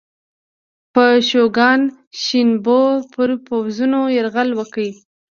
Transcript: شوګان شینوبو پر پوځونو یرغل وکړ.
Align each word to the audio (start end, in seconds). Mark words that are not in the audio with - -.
شوګان 1.29 1.81
شینوبو 2.21 2.79
پر 3.13 3.29
پوځونو 3.45 3.99
یرغل 4.17 4.49
وکړ. 4.55 4.79